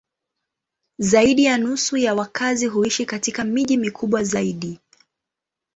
Zaidi 0.99 1.43
ya 1.43 1.57
nusu 1.57 1.97
ya 1.97 2.13
wakazi 2.15 2.67
huishi 2.67 3.05
katika 3.05 3.43
miji 3.43 3.77
mikubwa 3.77 4.23
zaidi. 4.23 4.79